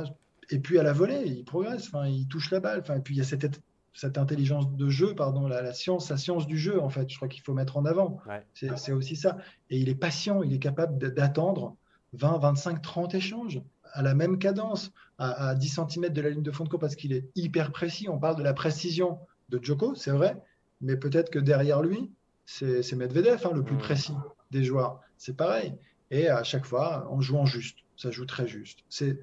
[0.51, 1.89] Et puis à la volée, il progresse.
[1.89, 2.81] Enfin, il touche la balle.
[2.81, 3.61] Enfin, et puis il y a cette,
[3.97, 7.09] cette intelligence de jeu, pardon, la, science, la science du jeu, en fait.
[7.09, 8.21] Je crois qu'il faut mettre en avant.
[8.53, 9.39] C'est aussi ça.
[9.71, 10.43] Et il est patient.
[10.43, 11.77] Il est capable d'attendre
[12.13, 16.51] 20, 25, 30 échanges à la même cadence, à, 10 cm de la ligne de
[16.51, 18.11] fond de cours, parce qu'il est hyper précis.
[18.11, 20.37] On parle de la précision de Joko, c'est vrai,
[20.83, 22.11] mais peut-être que derrière lui,
[22.45, 23.79] c'est Medvedev, hein, le plus mmh.
[23.79, 24.15] précis
[24.51, 25.01] des joueurs.
[25.17, 25.75] C'est pareil.
[26.11, 28.81] Et à chaque fois, en jouant juste, ça joue très juste.
[28.91, 29.19] C'est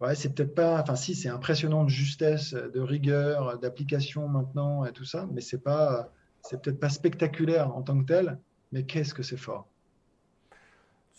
[0.00, 4.92] ouais, c'est peut-être pas, enfin si, c'est impressionnant de justesse, de rigueur, d'application maintenant et
[4.92, 6.10] tout ça, mais c'est pas,
[6.42, 8.38] c'est peut-être pas spectaculaire en tant que tel,
[8.72, 9.68] mais qu'est-ce que c'est fort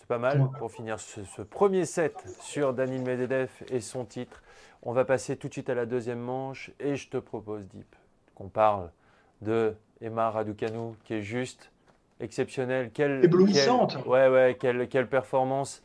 [0.09, 4.41] pas mal pour finir ce, premier set sur Daniel Medvedev et son titre.
[4.81, 7.95] On va passer tout de suite à la deuxième manche et je te propose, Deep,
[8.33, 8.89] qu'on parle
[9.43, 11.71] de Emma Raducanu qui est juste
[12.19, 12.89] exceptionnelle.
[12.91, 15.83] Quelle, Éblouissante Ouais, ouais, quelle, quelle performance.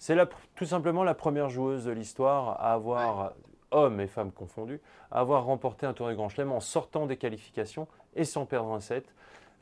[0.00, 0.16] C'est
[0.54, 3.34] tout simplement la première joueuse de l'histoire à avoir,
[3.70, 7.86] hommes et femmes confondus, à avoir remporté un tournoi Grand Chelem en sortant des qualifications
[8.16, 9.04] et sans perdre un set.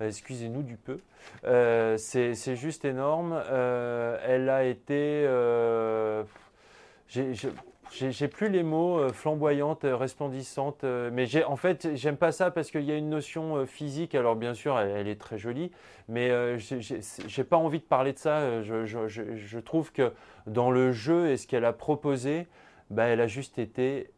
[0.00, 1.00] Euh, excusez-nous du peu.
[1.44, 3.32] Euh, c'est juste énorme.
[3.50, 5.26] Euh, elle a été.
[7.90, 12.92] J'ai plus les mots flamboyante, resplendissante, mais en fait j'aime pas ça parce qu'il y
[12.92, 14.14] a une notion physique.
[14.14, 15.70] Alors bien sûr, elle, est très jolie,
[16.08, 18.62] mais j'ai pas envie de parler de ça.
[18.62, 20.12] Je, je, je, trouve que
[20.46, 22.46] dans le jeu et ce qu'elle a proposé,
[22.90, 24.10] bah, elle a juste été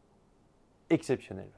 [0.89, 1.49] exceptionnelle.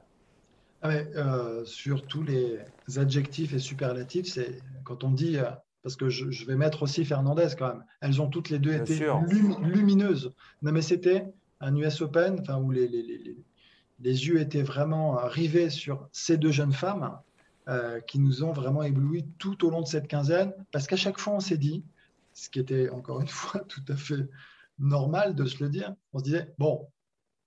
[0.82, 2.58] Ah euh, sur tous les
[2.96, 5.44] adjectifs et superlatifs, c'est quand on dit, euh,
[5.82, 9.06] parce que je, vais mettre aussi Fernandez quand même, elles ont toutes les deux été
[9.62, 10.34] lumineuses.
[10.60, 11.24] Non, mais c'était
[11.64, 13.36] un US Open où les, les, les,
[14.00, 17.18] les, yeux étaient vraiment rivés sur ces deux jeunes femmes
[17.68, 21.18] euh, qui nous ont vraiment éblouis tout au long de cette quinzaine, parce qu'à chaque
[21.18, 21.82] fois, on s'est dit,
[22.34, 24.28] ce qui était encore une fois tout à fait
[24.78, 26.86] normal de se le dire, on se disait, bon,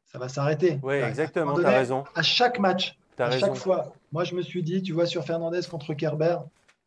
[0.05, 0.79] ça va s'arrêter.
[0.81, 2.03] Oui, exactement, tu as raison.
[2.15, 5.61] À chaque match, à chaque fois, moi je me suis dit, tu vois, sur Fernandez
[5.69, 6.37] contre Kerber,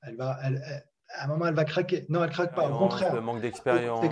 [0.02, 0.84] elle va, elle,
[1.16, 2.06] à un moment, elle va craquer.
[2.08, 2.68] Non, elle craque pas.
[2.68, 3.14] au contraire.
[3.14, 4.04] Le manque d'expérience.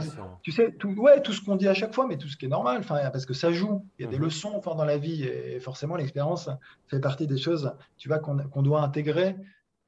[0.43, 2.47] Tu sais, tout, ouais, tout ce qu'on dit à chaque fois, mais tout ce qui
[2.47, 3.85] est normal, parce que ça joue.
[3.99, 4.25] Il y a des mhm.
[4.25, 6.51] leçons enfin, dans la vie et forcément, l'expérience
[6.89, 9.37] fait partie des choses, tu vois, qu'on doit intégrer,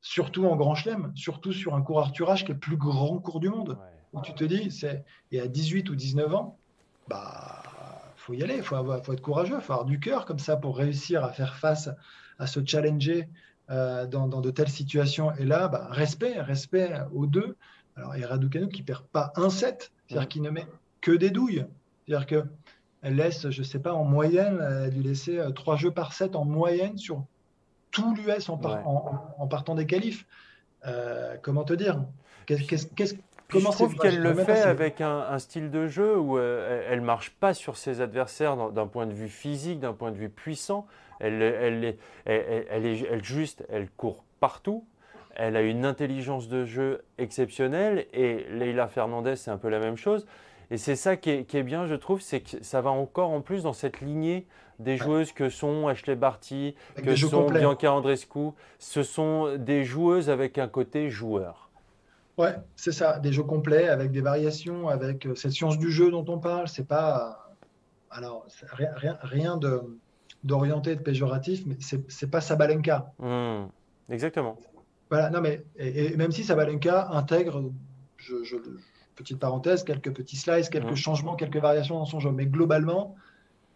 [0.01, 3.41] surtout en grand chelem, surtout sur un cours Arthurage qui est le plus grand cours
[3.41, 3.79] du monde.
[4.13, 6.59] Où tu te dis, c'est et à 18 ou 19 ans,
[7.09, 7.63] bah,
[8.17, 10.57] faut y aller, il faut, faut, être courageux, il faut avoir du cœur comme ça
[10.57, 11.89] pour réussir à faire face
[12.39, 13.29] à se challenger
[13.71, 15.33] euh, dans, de telles situations.
[15.37, 17.57] Et là, bah, respect, respect aux deux.
[17.95, 20.67] Alors, et Raducanu qui perd pas un set, c'est-à-dire qu'il ne met
[21.01, 21.67] que des douilles.
[22.07, 25.77] C'est-à-dire qu'elle laisse, je ne sais pas, en moyenne, elle a dû laisser euh, trois
[25.77, 27.25] jeux par set en moyenne sur
[27.93, 28.61] tout l'US en,
[29.39, 30.27] en, partant des qualifs.
[30.87, 32.03] Euh, comment te dire?
[32.47, 33.15] Qu'est-ce
[33.49, 37.31] Comment je trouve qu'elle le fait avec un, style de jeu où elle ne marche
[37.31, 40.87] pas sur ses adversaires d'un point de vue physique, d'un point de vue puissant.
[41.21, 44.85] Elle, elle, elle, est juste, elle court partout.
[45.37, 49.97] Elle a une intelligence de jeu exceptionnelle et Leila Fernandez, c'est un peu la même
[49.97, 50.27] chose.
[50.71, 53.65] Et c'est ça qui est, bien, je trouve, c'est que ça va encore en plus
[53.65, 54.47] dans cette lignée
[54.79, 58.51] des joueuses que sont Ashley Barty, que sont Bianca Andrescu.
[58.79, 61.71] Ce sont des joueuses avec un côté joueur.
[62.39, 66.11] Ouais, c'est ça, des jeux complets avec des variations, avec euh, cette science du jeu
[66.11, 66.69] dont on parle.
[66.69, 67.51] C'est pas,
[68.11, 69.83] alors rien, rien, rien de
[70.45, 73.13] d'orienté, de péjoratif, mais c'est pas Sabalenka.
[73.19, 73.67] Hmm,
[74.09, 74.57] exactement.
[75.11, 77.71] Voilà, non, mais et, même si Sabalenka intègre,
[78.17, 78.57] je,
[79.17, 80.97] petite parenthèse, quelques petits slices, quelques hmm.
[80.97, 83.17] changements, quelques variations dans son jeu, mais globalement,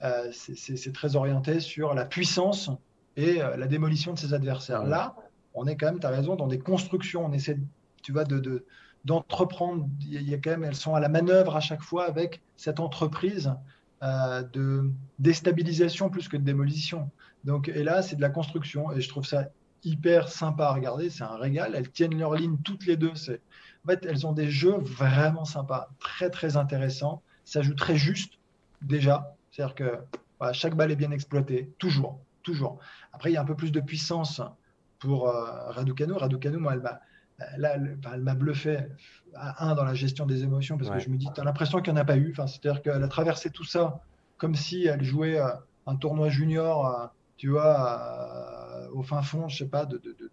[0.02, 2.70] euh, c'est très orienté sur la puissance
[3.16, 4.84] et euh, la démolition de ses adversaires.
[4.84, 4.90] Hmm.
[4.90, 5.16] Là,
[5.54, 7.58] on est quand même, tu as raison, dans des constructions, on essaie,
[8.02, 8.64] tu vois, de
[9.04, 12.40] d'entreprendre, il y a quand même, elles sont à la manœuvre à chaque fois avec
[12.56, 13.52] cette entreprise
[14.52, 17.10] de déstabilisation plus que de démolition.
[17.44, 19.48] Donc, et là, c'est de la construction et je trouve ça
[19.82, 21.10] hyper sympa à regarder.
[21.10, 21.74] C'est un régal.
[21.74, 23.12] Elles tiennent leur ligne toutes les deux.
[23.12, 27.22] En fait, elles ont des jeux vraiment sympas, très très intéressants.
[27.44, 28.34] Ça joue très juste
[28.82, 29.36] déjà.
[29.50, 29.98] C'est-à-dire que
[30.52, 32.78] chaque balle est bien exploitée, toujours, toujours.
[33.12, 34.42] Après, il y a un peu plus de puissance
[34.98, 36.14] pour euh, Raducanu.
[36.14, 37.00] Raducanu, moi, elle m'a
[37.56, 38.78] là, elle m'a bluffé
[39.34, 41.80] à un dans la gestion des émotions parce que je me dis, tu as l'impression
[41.80, 42.30] qu'il n'y en a pas eu.
[42.32, 44.00] Enfin, C'est-à-dire qu'elle a traversé tout ça
[44.36, 45.48] comme si elle jouait euh,
[45.86, 48.00] un tournoi junior, euh, tu vois,
[48.74, 50.30] euh, au fin fond, je sais pas, de, de, de,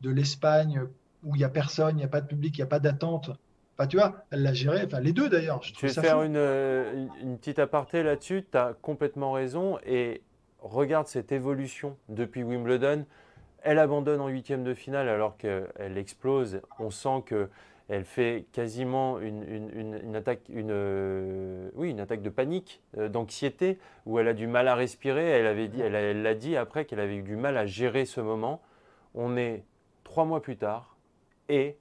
[0.00, 0.82] de l'Espagne
[1.22, 2.78] où il n'y a personne, il n'y a pas de public, il n'y a pas
[2.78, 3.30] d'attente.
[3.76, 5.62] Enfin, tu vois, elle l'a géré, enfin, les deux d'ailleurs.
[5.62, 9.78] Je vais faire une, une, petite aparté là-dessus, tu as complètement raison.
[9.84, 10.22] Et
[10.58, 13.04] regarde cette évolution depuis Wimbledon.
[13.62, 16.60] Elle abandonne en huitième de finale alors qu'elle explose.
[16.78, 23.08] On sent qu'elle fait quasiment une, attaque, une, euh, oui, une attaque de panique, euh,
[23.08, 25.28] d'anxiété, où elle a du mal à respirer.
[25.28, 28.20] Elle avait dit, elle l'a dit après qu'elle avait eu du mal à gérer ce
[28.20, 28.62] moment.
[29.14, 29.64] On est
[30.04, 30.96] trois mois plus tard
[31.48, 31.76] et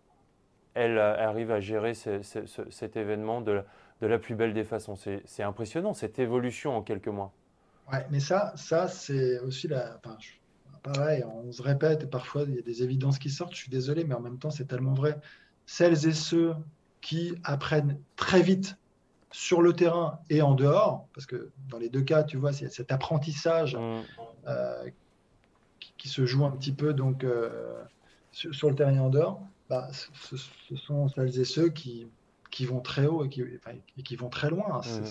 [0.74, 3.64] elle, arrive à gérer cet événement de
[4.02, 4.96] la, plus belle des façons.
[4.96, 7.34] C'est impressionnant cette évolution en quelques mois.
[7.92, 9.98] Ouais, mais ça, ça c'est aussi la
[10.82, 13.54] pareil, on se répète et parfois il y a des évidences qui sortent.
[13.54, 15.20] Je suis désolé, mais en même temps, c'est tellement vrai.
[15.66, 16.56] Celles et ceux
[17.02, 18.78] qui apprennent très vite
[19.32, 22.70] sur le terrain et en dehors, parce que dans les deux cas, tu vois, c'est
[22.70, 24.02] cet apprentissage mm.
[24.48, 24.90] euh,
[25.98, 27.84] qui, se joue un petit peu donc euh,
[28.32, 29.42] sur, le terrain et en dehors.
[29.70, 30.36] Bah, ce,
[30.76, 32.08] sont celles et ceux qui,
[32.50, 34.82] qui vont très haut et qui, et qui vont très loin.
[34.82, 35.06] Mm.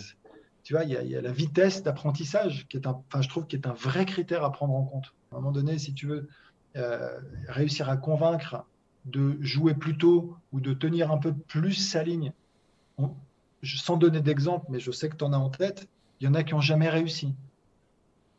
[0.62, 3.57] Tu vois, il y, a, la vitesse d'apprentissage qui est un, enfin, je trouve, qui
[3.57, 5.14] est un vrai critère à prendre en compte.
[5.33, 6.29] À un moment donné, si tu veux
[6.77, 7.18] euh,
[7.49, 8.66] réussir à convaincre
[9.07, 12.33] de jouer plus tôt ou de tenir un peu plus sa ligne,
[13.62, 15.88] sans donner d'exemple, mais je sais que tu en as en tête,
[16.21, 17.35] il y en a qui n'ont jamais réussi.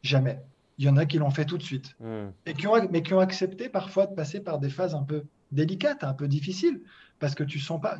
[0.03, 0.41] Jamais.
[0.77, 1.95] Il y en a qui l'ont fait tout de suite.
[1.99, 2.29] Hmm.
[2.45, 5.23] Et qui ont, mais qui ont accepté parfois de passer par des phases un peu
[5.51, 6.81] délicates, un peu difficiles,
[7.19, 7.97] parce que tu sens pas.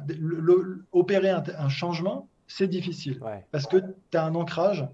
[0.92, 3.22] opérer un, changement, c'est difficile.
[3.52, 3.78] Parce que
[4.12, 4.86] tu as un ancrage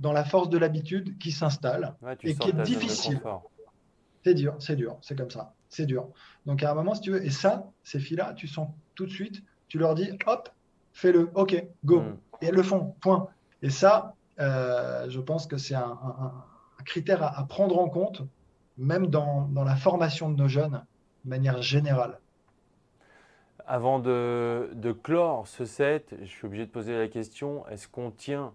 [0.00, 3.20] dans la force de l'habitude qui s'installe et qui est difficile.
[4.24, 6.08] C'est dur, c'est dur, c'est comme ça, c'est dur.
[6.46, 9.10] Donc à un moment, si tu veux, et ça, ces filles-là, tu sens tout de
[9.10, 10.48] suite, tu leur dis, hop,
[10.92, 12.00] fais-le, ok, go.
[12.00, 12.18] Mm.
[12.40, 13.28] Et elles le font, point.
[13.62, 15.98] Et ça, euh, je pense que c'est un,
[16.84, 18.22] critère à, prendre en compte,
[18.78, 20.84] même dans, dans, la formation de nos jeunes,
[21.24, 22.18] de manière générale.
[23.66, 28.52] Avant de, clore ce set, je suis obligé de poser la question, est-ce qu'on tient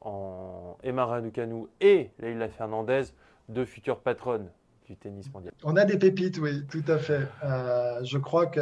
[0.00, 3.04] en Emma Raducanu et Leila Fernandez,
[3.48, 4.50] deux futures patronnes
[4.86, 5.54] du tennis mondial?
[5.64, 7.28] On a des pépites, oui, tout à fait.
[7.44, 8.60] Euh, je crois que,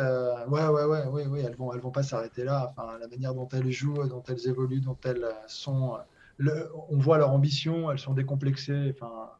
[0.48, 2.70] ouais, ouais, ouais, oui, oui, elles vont, elles vont pas s'arrêter là.
[2.70, 5.98] Enfin, la manière dont elles jouent, dont elles évoluent, dont elles sont,
[6.38, 8.94] on voit leur ambition, elles sont décomplexées.
[8.94, 9.31] Enfin,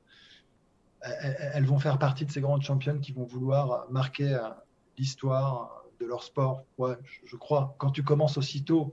[1.01, 4.39] elles, vont faire partie de ces grandes championnes qui vont vouloir marquer
[4.99, 6.65] l'histoire de leur sport.
[6.79, 7.75] Ouais, je, crois.
[7.79, 8.93] Quand tu commences aussitôt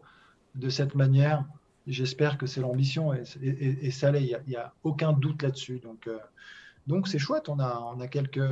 [0.55, 1.45] de cette manière,
[1.87, 4.23] j'espère que c'est l'ambition et, et, ça l'est.
[4.23, 5.79] Il n'y a, aucun doute là-dessus.
[5.79, 6.09] Donc,
[6.87, 7.49] donc c'est chouette.
[7.49, 8.49] On a, on a quelques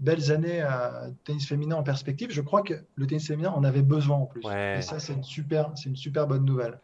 [0.00, 2.30] belles années à tennis féminin en perspective.
[2.30, 4.42] Je crois que le tennis féminin en avait besoin en plus.
[4.46, 6.78] Et ça, c'est une super, une super bonne nouvelle.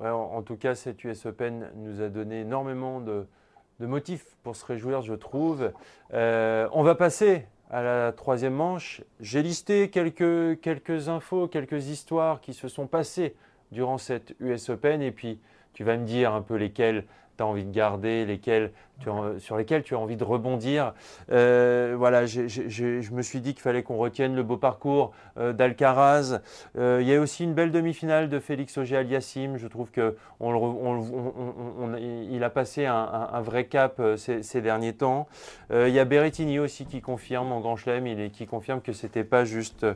[0.00, 3.26] en, tout cas, cette US Open nous a donné énormément de,
[3.80, 5.72] de motifs pour se réjouir, je trouve.
[6.12, 9.02] Euh, on va passer à la troisième manche.
[9.20, 13.34] J'ai listé quelques, quelques infos, quelques histoires qui se sont passées
[13.72, 15.38] durant cette US Open et puis
[15.72, 17.04] tu vas me dire un peu lesquelles
[17.36, 18.24] tu as envie de garder,
[18.98, 20.94] lesquels sur lesquels tu as envie de rebondir.
[21.30, 26.40] Euh, voilà, je me suis dit qu'il fallait qu'on retienne le beau parcours euh, d'Alcaraz.
[26.78, 29.56] Euh, il y a aussi une belle demi-finale de Félix Auger-Aliassime.
[29.56, 30.04] Je trouve qu'il
[32.44, 35.26] a passé un, vrai cap ces, derniers temps.
[35.70, 39.06] il y a Berrettini aussi qui confirme en Grand Chelem, il qui confirme que ce
[39.06, 39.86] n'était pas juste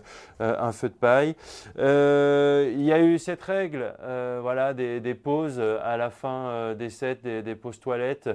[0.40, 1.34] un feu de paille.
[1.76, 3.94] il y a eu cette règle,
[4.40, 8.28] voilà, des, pauses à la fin des sets, des, pauses toilettes.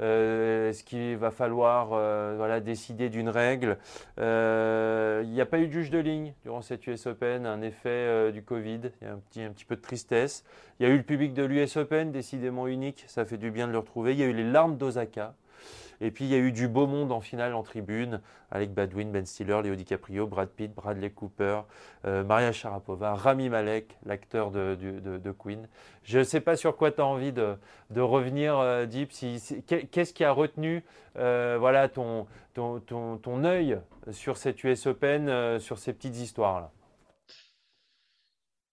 [0.00, 3.78] Euh, est-ce qu'il va falloir euh, voilà, décider d'une règle?
[4.18, 7.62] Euh, Il n'y a pas eu de juge de ligne durant cette US Open, un
[7.62, 10.44] effet du Covid, il y a un petit, un petit peu de tristesse.
[10.78, 13.66] Il y a eu le public de l'US Open, décidément unique, ça fait du bien
[13.66, 14.12] de le retrouver.
[14.12, 15.34] Il y a eu les larmes d'Osaka.
[16.00, 19.10] Et puis il y a eu du beau monde en finale en tribune, avec Badwin,
[19.10, 21.62] Ben Stiller, Léo DiCaprio, Brad Pitt, Bradley Cooper,
[22.04, 25.68] euh, Maria Sharapova, Rami Malek, l'acteur de, Queen.
[26.04, 27.56] Je ne sais pas sur quoi tu as envie de,
[27.96, 29.12] revenir, euh, Deep.
[29.66, 30.84] Qu'est-ce qui a retenu
[31.16, 33.78] euh, voilà, ton, ton, œil
[34.10, 36.70] sur cette US Open, sur ces petites histoires-là?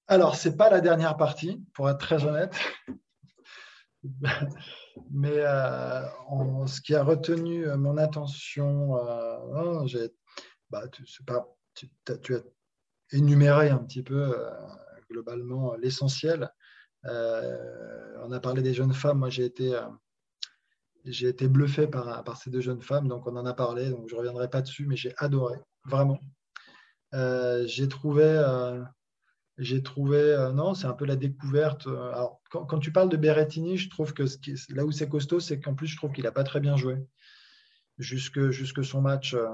[0.07, 2.55] Alors, ce n'est pas la dernière partie, pour être très honnête.
[5.11, 6.01] Mais euh,
[6.67, 9.97] ce qui a retenu euh, mon attention, euh,
[10.69, 12.41] bah, tu, as
[13.11, 14.35] énuméré un petit peu
[15.09, 16.49] globalement l'essentiel.
[17.03, 19.19] on a parlé des jeunes femmes.
[19.19, 19.79] Moi, j'ai été,
[21.05, 24.09] j'ai été bluffé par, par, ces deux jeunes femmes, donc on en a parlé, donc
[24.09, 26.19] je ne reviendrai pas dessus, mais j'ai adoré, vraiment.
[27.13, 28.23] j'ai trouvé
[29.57, 31.87] j'ai trouvé, euh, non, c'est un peu la découverte.
[31.87, 34.23] Euh, alors, quand, tu parles de Berrettini, je trouve que
[34.69, 36.97] là où c'est costaud, c'est qu'en plus, je trouve qu'il n'a pas très bien joué
[37.99, 39.33] jusque, jusque son match.
[39.33, 39.47] Euh,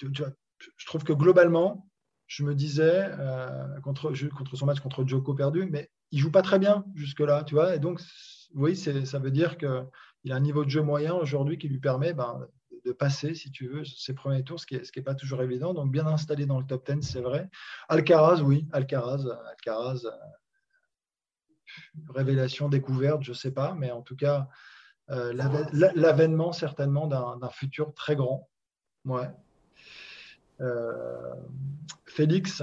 [0.00, 1.88] je trouve que globalement,
[2.26, 3.10] je me disais,
[3.82, 7.54] contre, contre son match contre Joko perdu, mais il joue pas très bien jusque-là, tu
[7.54, 7.76] vois.
[7.76, 8.00] Et donc,
[8.54, 12.14] oui, ça veut dire qu'il a un niveau de jeu moyen aujourd'hui qui lui permet
[12.14, 12.46] ben,
[12.84, 15.74] de passer, si tu veux, ses premiers tours, ce qui n'est pas toujours évident.
[15.74, 17.48] Donc, bien installé dans le top 10, c'est vrai.
[17.88, 20.10] Alcaraz, oui, Alcaraz, Alcaraz, euh,
[22.14, 24.48] révélation, découverte, je ne sais pas, mais en tout cas,
[25.10, 25.32] euh,
[25.72, 28.48] l'avènement certainement d'un futur très grand.
[29.04, 29.30] Ouais.
[30.60, 31.34] Euh,
[32.06, 32.62] Félix,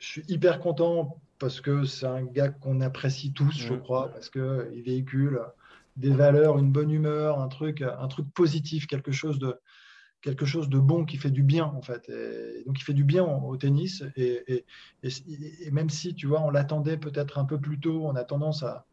[0.00, 3.80] je suis hyper content parce que c'est un gars qu'on apprécie tous, je mm.
[3.80, 5.40] crois, parce qu'il véhicule
[5.96, 9.58] des valeurs, une bonne humeur, un truc, un truc positif, quelque chose de,
[10.20, 12.08] quelque chose de bon qui fait du bien en fait.
[12.08, 14.64] Et donc il fait du bien au tennis et,
[15.70, 18.86] même si tu vois on l'attendait peut-être un peu plus tôt, on a tendance à,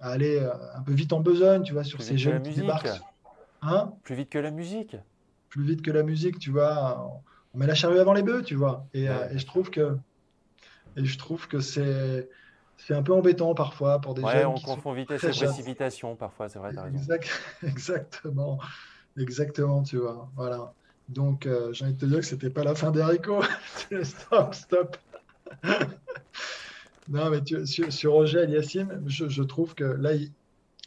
[0.00, 0.40] aller
[0.74, 3.00] un peu vite en besogne, tu vois, sur ces jeunes qui débarquent.
[3.62, 3.92] Hein?
[4.02, 4.96] Plus vite que la musique.
[5.50, 7.22] Plus vite que la musique, tu vois.
[7.52, 8.86] On met la charrue avant les bœufs, tu vois.
[8.94, 9.96] Et, et je trouve que
[10.96, 12.28] et je trouve que c'est
[12.86, 14.46] c'est un peu embêtant parfois pour des ouais, jeunes.
[14.46, 16.72] on confond vitesse et précipitation parfois, c'est vrai,
[17.62, 18.58] exactement,
[19.18, 20.28] exactement, tu vois.
[20.36, 20.72] Voilà.
[21.08, 23.42] Donc, euh, j'ai envie de te dire que c'était pas la fin des haricots.
[24.02, 24.96] stop, stop.
[27.08, 30.12] non, mais tu, sur, Roger Aliassime, je, je, trouve que là,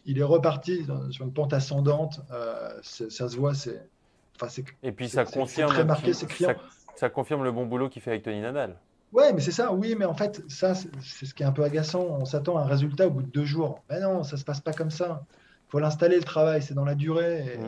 [0.05, 2.21] il, est reparti sur une pente ascendante.
[2.31, 3.85] Euh, ça se voit, c'est.
[4.41, 6.27] Enfin, et puis ça confirme, très marqué, ça,
[6.95, 8.77] ça confirme le bon boulot qu'il fait avec Tony Nadal.
[9.13, 11.63] Ouais, mais c'est ça, oui, mais en fait, ça, c'est ce qui est un peu
[11.63, 12.01] agaçant.
[12.01, 13.83] On s'attend à un résultat au bout de deux jours.
[13.87, 15.27] Mais non, ça se passe pas comme ça.
[15.67, 17.59] Il faut l'installer, le travail, c'est dans la durée.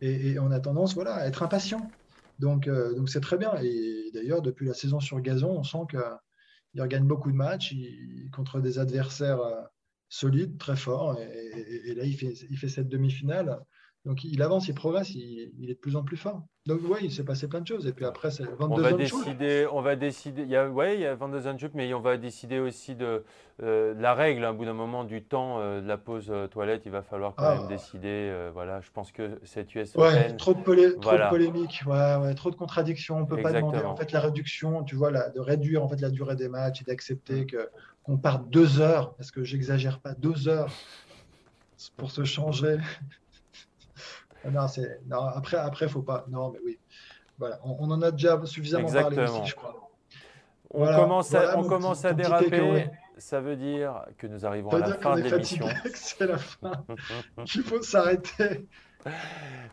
[0.00, 1.90] Et, on a tendance voilà, à être impatient.
[2.38, 3.52] Donc, euh, donc c'est très bien.
[3.62, 7.74] Et d'ailleurs, depuis la saison sur gazon, on sent qu'il regagne beaucoup de matchs
[8.32, 9.60] contre des adversaires euh,
[10.08, 11.18] solides, très forts.
[11.20, 13.58] Et, là, il fait, il fait cette demi-finale.
[14.04, 16.42] Donc il avance, il progresse, il, est de plus en plus fort.
[16.66, 17.86] Donc oui, il s'est passé plein de choses.
[17.86, 20.94] Et puis après, c'est 22 on va décider, On va décider, il y a, ouais,
[20.94, 23.24] il y a 22 mais on va décider aussi de,
[23.62, 26.82] euh, la règle, à bout d'un moment, du temps euh, de la pause euh, toilette,
[26.86, 27.68] il va falloir quand même ah.
[27.68, 28.32] décider.
[28.52, 32.50] voilà, je pense que cette US ouais, trop de, polé trop de ouais, ouais, trop
[32.50, 33.16] de contradictions.
[33.16, 35.88] On ne peut pas demander en fait, la réduction, tu vois, la, de réduire en
[35.88, 37.46] fait, la durée des matchs et d'accepter mm.
[38.04, 40.70] qu'on parte deux heures, parce que j'exagère pas, deux heures
[41.96, 42.78] pour se changer
[44.50, 46.24] non, c'est, non, après, après, faut pas.
[46.28, 46.78] Non, mais oui.
[47.38, 49.90] Voilà, on, en a déjà suffisamment parlé aussi, je crois.
[50.70, 52.90] On commence à, on commence à déraper.
[53.16, 55.66] Ça veut dire que nous arrivons à la fin de l'émission.
[55.94, 56.84] C'est la fin.
[57.54, 58.66] Il faut s'arrêter.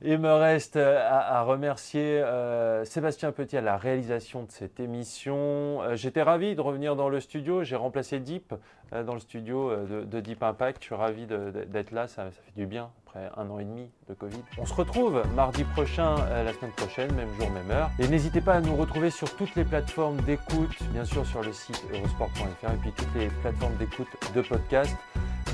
[0.02, 5.82] Il me reste à, remercier euh, Sébastien Petit à la réalisation de cette émission.
[5.82, 7.64] Euh, j'étais ravi de revenir dans le studio.
[7.64, 8.54] J'ai remplacé Deep
[8.94, 10.82] euh, dans le studio de, Deep Impact.
[10.82, 12.08] Je suis ravi d'être là.
[12.08, 14.42] Ça, ça, fait du bien après un an et demi de Covid.
[14.58, 17.90] On se retrouve mardi prochain, la semaine prochaine, même jour, même heure.
[17.98, 21.54] Et n'hésitez pas à nous retrouver sur toutes les plateformes d'écoute, bien sûr sur le
[21.54, 24.96] site eurosport.fr et puis toutes les plateformes d'écoute de podcast.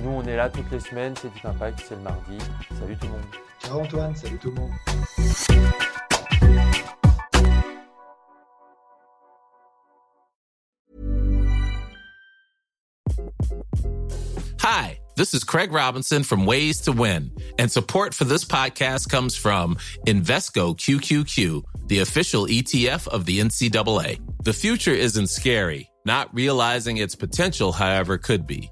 [0.03, 1.13] Nous, on est là toutes les semaines.
[1.21, 2.37] C'est Deep Impact, c'est le mardi.
[2.79, 3.21] Salut tout le monde.
[3.63, 4.71] Ciao Antoine, salut tout le monde.
[14.59, 19.35] Hi, this is Craig Robinson from Ways to Win, and support for this podcast comes
[19.35, 19.75] from
[20.07, 24.19] Invesco QQQ, the official ETF of the NCAA.
[24.43, 25.89] The future isn't scary.
[26.05, 28.71] Not realizing its potential, however, could be.